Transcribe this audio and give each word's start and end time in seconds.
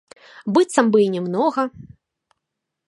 Быццам 0.55 0.89
бы 0.95 1.03
і 1.07 1.11
не 1.17 1.21
многа! 1.27 1.63